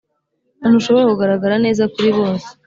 ntushobora 0.59 1.09
kugaragara 1.11 1.55
neza 1.65 1.83
kuri 1.93 2.09
bose 2.17 2.47